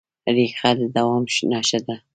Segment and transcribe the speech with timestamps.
[0.35, 1.95] ریښه د دوام نښه ده.